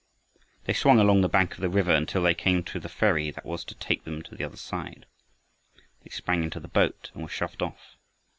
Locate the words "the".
1.21-1.29, 1.61-1.69, 2.79-2.89, 4.35-4.43, 6.59-6.67